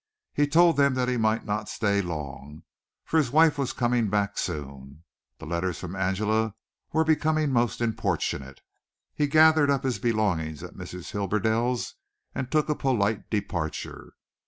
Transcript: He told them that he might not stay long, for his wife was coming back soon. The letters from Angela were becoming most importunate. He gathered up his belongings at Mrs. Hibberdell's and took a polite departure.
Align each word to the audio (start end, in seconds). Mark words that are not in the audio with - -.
He 0.33 0.47
told 0.47 0.77
them 0.77 0.95
that 0.95 1.09
he 1.09 1.15
might 1.17 1.45
not 1.45 1.69
stay 1.69 2.01
long, 2.01 2.63
for 3.05 3.17
his 3.19 3.29
wife 3.29 3.59
was 3.59 3.71
coming 3.71 4.09
back 4.09 4.35
soon. 4.35 5.03
The 5.37 5.45
letters 5.45 5.77
from 5.77 5.95
Angela 5.95 6.55
were 6.91 7.03
becoming 7.03 7.51
most 7.51 7.81
importunate. 7.81 8.61
He 9.13 9.27
gathered 9.27 9.69
up 9.69 9.83
his 9.83 9.99
belongings 9.99 10.63
at 10.63 10.73
Mrs. 10.73 11.11
Hibberdell's 11.11 11.93
and 12.33 12.49
took 12.51 12.67
a 12.67 12.73
polite 12.73 13.29
departure. 13.29 14.13